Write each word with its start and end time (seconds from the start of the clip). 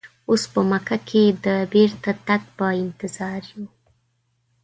اوس 0.29 0.43
په 0.53 0.61
مکه 0.69 0.97
کې 1.09 1.23
د 1.45 1.47
بیرته 1.73 2.11
تګ 2.27 2.41
په 2.57 2.67
انتظار 2.83 3.41
یو. 3.53 3.65